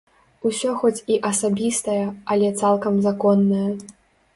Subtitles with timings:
[0.49, 2.01] Усё хоць і асабістае,
[2.35, 3.67] але цалкам законнае.